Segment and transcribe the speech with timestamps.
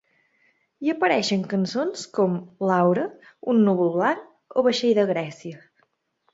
[0.85, 2.33] Hi apareixen cançons com
[2.71, 3.05] “Laura”,
[3.55, 5.65] “Un núvol blanc” o “Vaixell de Grècia”.